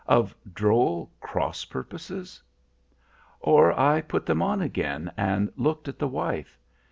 [0.07, 2.41] of droll cross purposes?
[3.39, 6.57] "Or I put them on again, and looked at the wife.